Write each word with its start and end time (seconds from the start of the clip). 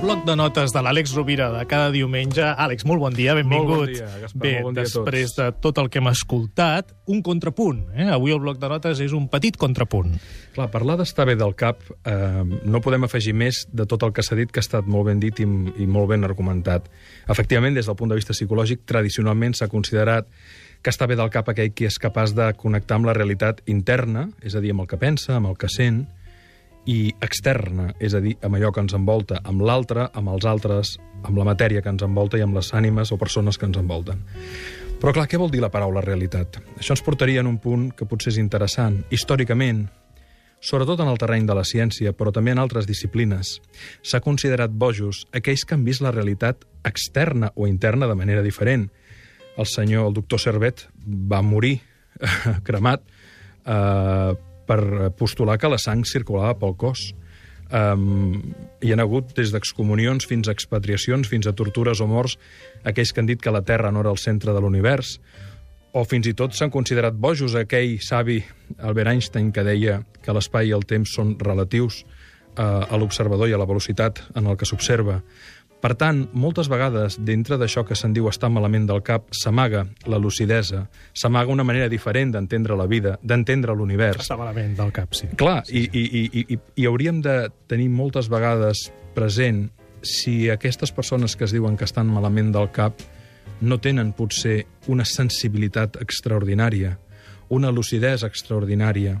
bloc 0.00 0.24
de 0.26 0.34
notes 0.36 0.72
de 0.74 0.80
l'Àlex 0.82 1.12
Rovira 1.14 1.50
de 1.52 1.62
cada 1.70 1.90
diumenge. 1.92 2.42
Àlex, 2.42 2.84
molt 2.88 3.02
bon 3.02 3.14
dia, 3.14 3.34
benvingut. 3.36 3.68
Molt 3.68 3.80
bon 3.84 3.92
dia, 3.92 4.08
Gaspar, 4.22 4.40
Bé, 4.42 4.52
bon 4.62 4.74
dia 4.74 4.82
a 4.82 4.88
tots. 4.88 5.04
després 5.04 5.34
de 5.36 5.46
tot 5.62 5.78
el 5.78 5.90
que 5.90 6.00
hem 6.00 6.08
escoltat, 6.10 6.90
un 7.06 7.22
contrapunt. 7.22 7.84
Eh? 7.94 8.08
Avui 8.10 8.32
el 8.34 8.40
bloc 8.40 8.58
de 8.58 8.68
notes 8.68 9.00
és 9.00 9.12
un 9.12 9.28
petit 9.28 9.56
contrapunt. 9.56 10.16
Clar, 10.54 10.70
parlar 10.72 10.96
d'estar 10.98 11.26
bé 11.26 11.36
del 11.36 11.54
cap 11.54 11.80
eh, 12.04 12.42
no 12.64 12.80
podem 12.80 13.04
afegir 13.04 13.34
més 13.34 13.66
de 13.72 13.86
tot 13.86 14.02
el 14.02 14.12
que 14.12 14.22
s'ha 14.22 14.36
dit, 14.38 14.50
que 14.50 14.60
ha 14.62 14.66
estat 14.66 14.86
molt 14.86 15.06
ben 15.10 15.22
dit 15.22 15.38
i, 15.40 15.46
i 15.46 15.86
molt 15.86 16.10
ben 16.10 16.24
argumentat. 16.24 16.90
Efectivament, 17.28 17.74
des 17.74 17.86
del 17.86 17.96
punt 17.96 18.10
de 18.10 18.18
vista 18.18 18.34
psicològic, 18.34 18.84
tradicionalment 18.86 19.54
s'ha 19.54 19.68
considerat 19.68 20.26
que 20.82 20.90
està 20.90 21.06
bé 21.06 21.16
del 21.16 21.30
cap 21.30 21.48
aquell 21.48 21.72
qui 21.72 21.86
és 21.86 21.98
capaç 21.98 22.34
de 22.34 22.50
connectar 22.60 22.98
amb 22.98 23.06
la 23.06 23.14
realitat 23.16 23.62
interna, 23.66 24.28
és 24.42 24.54
a 24.54 24.60
dir, 24.60 24.74
amb 24.74 24.84
el 24.84 24.90
que 24.90 25.00
pensa, 25.00 25.36
amb 25.36 25.48
el 25.48 25.56
que 25.56 25.70
sent, 25.72 26.04
i 26.90 27.14
externa, 27.24 27.90
és 28.00 28.14
a 28.14 28.20
dir, 28.20 28.34
amb 28.44 28.58
allò 28.58 28.70
que 28.72 28.82
ens 28.84 28.94
envolta, 28.96 29.40
amb 29.44 29.64
l'altre, 29.64 30.08
amb 30.12 30.32
els 30.34 30.44
altres, 30.44 30.94
amb 31.24 31.38
la 31.40 31.46
matèria 31.48 31.82
que 31.82 31.92
ens 31.92 32.04
envolta 32.04 32.38
i 32.38 32.44
amb 32.44 32.56
les 32.58 32.72
ànimes 32.76 33.12
o 33.12 33.18
persones 33.20 33.58
que 33.58 33.68
ens 33.68 33.80
envolten. 33.80 34.20
Però 35.00 35.12
clar, 35.12 35.26
què 35.28 35.40
vol 35.40 35.50
dir 35.52 35.62
la 35.64 35.72
paraula 35.72 36.04
realitat? 36.04 36.60
Això 36.78 36.94
ens 36.94 37.04
portaria 37.04 37.42
en 37.42 37.48
un 37.50 37.58
punt 37.60 37.90
que 37.96 38.06
potser 38.08 38.34
és 38.34 38.40
interessant. 38.40 39.02
Històricament, 39.12 39.82
sobretot 40.64 41.00
en 41.04 41.10
el 41.12 41.20
terreny 41.20 41.48
de 41.48 41.56
la 41.56 41.64
ciència, 41.68 42.14
però 42.16 42.32
també 42.32 42.54
en 42.54 42.60
altres 42.62 42.88
disciplines, 42.88 43.58
s'ha 44.00 44.22
considerat 44.24 44.72
bojos 44.72 45.24
aquells 45.32 45.64
que 45.64 45.76
han 45.76 45.84
vist 45.84 46.04
la 46.04 46.12
realitat 46.14 46.64
externa 46.84 47.52
o 47.54 47.68
interna 47.68 48.08
de 48.08 48.16
manera 48.16 48.44
diferent. 48.44 48.90
El 49.56 49.68
senyor, 49.70 50.08
el 50.08 50.16
doctor 50.16 50.40
Servet, 50.40 50.86
va 51.04 51.42
morir 51.44 51.78
cremat 52.68 53.04
eh, 53.66 54.34
per 54.66 55.10
postular 55.18 55.58
que 55.60 55.70
la 55.70 55.80
sang 55.80 56.04
circulava 56.08 56.56
pel 56.60 56.76
cos. 56.80 57.12
Um, 57.74 58.54
hi 58.84 58.92
han 58.92 59.00
hagut 59.02 59.32
des 59.38 59.50
d'excomunions 59.50 60.28
fins 60.28 60.48
a 60.48 60.54
expatriacions, 60.54 61.28
fins 61.30 61.48
a 61.48 61.54
tortures 61.56 62.02
o 62.04 62.06
morts, 62.06 62.36
aquells 62.84 63.12
que 63.12 63.22
han 63.22 63.30
dit 63.30 63.40
que 63.40 63.52
la 63.54 63.64
Terra 63.64 63.90
no 63.90 64.04
era 64.04 64.12
el 64.12 64.20
centre 64.20 64.52
de 64.52 64.60
l'univers, 64.62 65.16
o 65.94 66.02
fins 66.04 66.26
i 66.26 66.34
tot 66.34 66.54
s'han 66.54 66.72
considerat 66.74 67.14
bojos 67.14 67.54
aquell 67.54 67.96
savi 68.02 68.40
Albert 68.82 69.12
Einstein 69.12 69.52
que 69.54 69.62
deia 69.62 70.00
que 70.22 70.34
l'espai 70.34 70.70
i 70.70 70.74
el 70.74 70.86
temps 70.90 71.12
són 71.14 71.36
relatius 71.38 72.02
eh, 72.02 72.62
a 72.62 72.98
l'observador 72.98 73.48
i 73.48 73.54
a 73.54 73.60
la 73.60 73.68
velocitat 73.70 74.20
en 74.34 74.50
el 74.50 74.58
que 74.58 74.66
s'observa. 74.66 75.20
Per 75.84 75.92
tant, 76.00 76.22
moltes 76.32 76.70
vegades, 76.72 77.18
dintre 77.28 77.58
d'això 77.60 77.82
que 77.84 77.92
se'n 77.98 78.14
diu 78.16 78.30
estar 78.30 78.48
malament 78.48 78.86
del 78.88 79.02
cap, 79.04 79.26
s'amaga 79.36 79.82
la 80.08 80.16
lucidesa, 80.16 80.86
s'amaga 81.12 81.52
una 81.52 81.66
manera 81.68 81.90
diferent 81.92 82.32
d'entendre 82.32 82.78
la 82.80 82.86
vida, 82.88 83.18
d'entendre 83.20 83.74
l'univers. 83.76 84.22
Està 84.24 84.38
malament 84.40 84.72
del 84.78 84.94
cap, 84.96 85.12
sí. 85.12 85.28
Clar, 85.36 85.58
i, 85.68 85.82
i, 85.84 86.06
i, 86.22 86.44
i, 86.56 86.58
i 86.80 86.88
hauríem 86.88 87.20
de 87.20 87.36
tenir 87.68 87.90
moltes 87.92 88.32
vegades 88.32 88.86
present 89.12 89.66
si 90.00 90.48
aquestes 90.48 90.88
persones 90.88 91.36
que 91.36 91.44
es 91.44 91.52
diuen 91.52 91.76
que 91.76 91.84
estan 91.84 92.08
malament 92.08 92.48
del 92.56 92.72
cap 92.72 93.04
no 93.60 93.76
tenen 93.76 94.16
potser 94.16 94.62
una 94.88 95.04
sensibilitat 95.04 96.00
extraordinària, 96.00 96.96
una 97.52 97.68
lucidesa 97.68 98.32
extraordinària, 98.32 99.18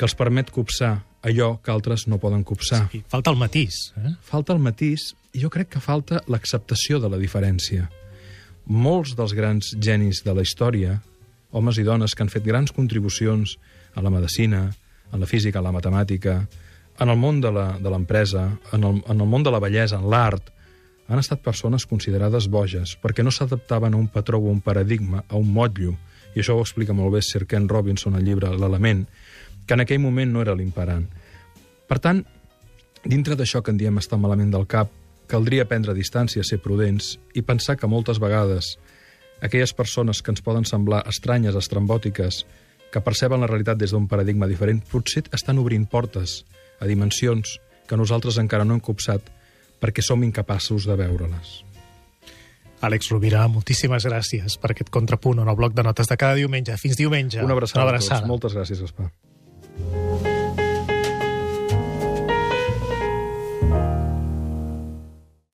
que 0.00 0.08
els 0.08 0.16
permet 0.16 0.48
copsar 0.48 0.94
allò 1.28 1.58
que 1.60 1.76
altres 1.76 2.08
no 2.08 2.16
poden 2.16 2.40
copsar. 2.40 2.86
I 2.96 3.04
falta 3.04 3.28
el 3.28 3.36
matís. 3.36 3.90
Eh? 4.00 4.16
Falta 4.24 4.56
el 4.56 4.64
matís 4.64 5.10
jo 5.34 5.50
crec 5.50 5.74
que 5.74 5.82
falta 5.82 6.22
l'acceptació 6.28 7.00
de 7.00 7.10
la 7.10 7.18
diferència. 7.20 7.88
Molts 8.66 9.14
dels 9.18 9.34
grans 9.34 9.74
genis 9.78 10.22
de 10.24 10.34
la 10.34 10.42
història, 10.42 11.00
homes 11.50 11.78
i 11.78 11.84
dones 11.86 12.14
que 12.14 12.22
han 12.22 12.32
fet 12.32 12.46
grans 12.46 12.72
contribucions 12.72 13.56
a 13.94 14.02
la 14.02 14.10
medicina, 14.10 14.68
a 15.10 15.18
la 15.18 15.26
física, 15.26 15.58
a 15.58 15.66
la 15.66 15.74
matemàtica, 15.74 16.44
en 17.00 17.08
el 17.08 17.16
món 17.16 17.40
de 17.40 17.50
l'empresa, 17.50 18.50
en, 18.72 18.84
el, 18.84 19.02
en 19.08 19.20
el 19.20 19.26
món 19.26 19.42
de 19.42 19.50
la 19.50 19.60
bellesa, 19.62 19.98
en 19.98 20.10
l'art, 20.12 20.50
han 21.10 21.18
estat 21.18 21.42
persones 21.42 21.88
considerades 21.90 22.46
boges 22.46 22.92
perquè 23.02 23.24
no 23.26 23.32
s'adaptaven 23.34 23.96
a 23.96 23.98
un 23.98 24.06
patró 24.12 24.38
o 24.38 24.46
a 24.46 24.54
un 24.54 24.60
paradigma, 24.62 25.24
a 25.26 25.40
un 25.40 25.48
motllo, 25.50 25.96
i 26.36 26.42
això 26.42 26.54
ho 26.54 26.62
explica 26.62 26.94
molt 26.94 27.16
bé 27.16 27.22
Sir 27.26 27.46
Ken 27.50 27.66
Robinson 27.68 28.14
al 28.14 28.22
llibre 28.22 28.52
L'element, 28.54 29.02
que 29.66 29.74
en 29.74 29.82
aquell 29.82 29.98
moment 30.02 30.30
no 30.30 30.44
era 30.44 30.54
l'imperant. 30.54 31.08
Per 31.90 31.98
tant, 31.98 32.22
dintre 33.02 33.34
d'això 33.34 33.64
que 33.64 33.74
en 33.74 33.80
diem 33.80 33.98
estar 33.98 34.20
malament 34.22 34.52
del 34.54 34.68
cap, 34.70 34.92
caldria 35.30 35.64
prendre 35.70 35.94
distància, 35.96 36.42
ser 36.44 36.58
prudents 36.62 37.14
i 37.38 37.42
pensar 37.46 37.76
que 37.78 37.88
moltes 37.90 38.18
vegades 38.20 38.74
aquelles 39.40 39.72
persones 39.72 40.20
que 40.20 40.34
ens 40.34 40.42
poden 40.44 40.66
semblar 40.68 41.04
estranyes, 41.08 41.56
estrambòtiques, 41.56 42.44
que 42.92 43.00
perceben 43.00 43.40
la 43.40 43.48
realitat 43.48 43.78
des 43.78 43.94
d'un 43.94 44.08
paradigma 44.10 44.48
diferent, 44.50 44.82
potser 44.90 45.24
estan 45.32 45.62
obrint 45.62 45.86
portes 45.88 46.42
a 46.80 46.88
dimensions 46.90 47.58
que 47.88 47.96
nosaltres 47.96 48.36
encara 48.42 48.66
no 48.66 48.74
hem 48.76 48.82
copsat 48.84 49.30
perquè 49.80 50.02
som 50.04 50.22
incapaços 50.26 50.84
de 50.86 50.98
veure-les. 50.98 51.60
Àlex 52.84 53.10
Rovira, 53.12 53.46
moltíssimes 53.48 54.06
gràcies 54.08 54.56
per 54.60 54.72
aquest 54.72 54.90
contrapunt 54.92 55.40
en 55.40 55.48
el 55.48 55.56
bloc 55.56 55.74
de 55.76 55.84
notes 55.84 56.08
de 56.08 56.16
cada 56.16 56.36
diumenge. 56.36 56.76
Fins 56.80 56.96
diumenge. 56.96 57.42
Una 57.44 57.52
abraçada, 57.56 57.84
Una 57.84 57.96
a 57.96 57.98
tots. 57.98 58.08
abraçada. 58.10 58.28
Moltes 58.28 58.56
gràcies, 58.56 58.80
Gaspar. 58.80 59.10